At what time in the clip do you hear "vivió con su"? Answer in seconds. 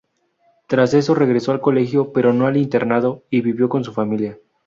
3.41-3.93